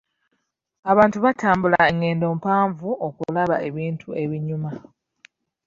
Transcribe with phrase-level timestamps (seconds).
[0.91, 4.71] Abantu batambula engendo mpanvu okulaba ebintu ebinyuma.